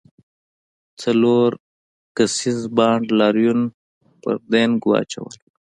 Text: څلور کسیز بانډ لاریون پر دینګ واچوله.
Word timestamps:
څلور 1.01 1.49
کسیز 2.17 2.59
بانډ 2.75 3.05
لاریون 3.19 3.59
پر 4.21 4.35
دینګ 4.51 4.75
واچوله. 4.89 5.41